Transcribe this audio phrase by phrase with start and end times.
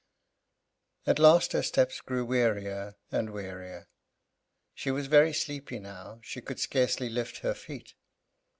[1.05, 3.87] At last her steps grew wearier and wearier.
[4.73, 7.93] She was very sleepy now, she could scarcely lift her feet.